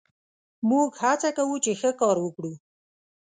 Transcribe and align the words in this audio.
موږ 0.69 0.89
هڅه 1.03 1.29
کوو، 1.37 1.55
چې 1.65 1.71
ښه 1.79 1.91
کار 1.99 2.17
وکړو. 2.21 2.53